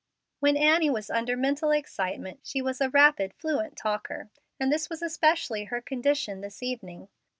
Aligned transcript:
'"When 0.39 0.57
Annie 0.57 0.89
was 0.89 1.11
under 1.11 1.37
mental 1.37 1.69
excitement, 1.69 2.39
she 2.41 2.59
was 2.59 2.81
a 2.81 2.89
rapid, 2.89 3.35
fluent 3.35 3.77
talker, 3.77 4.31
and 4.59 4.73
this 4.73 4.89
was 4.89 5.03
especially 5.03 5.65
her 5.65 5.79
condition 5.79 6.41
this 6.41 6.63
evening. 6.63 7.07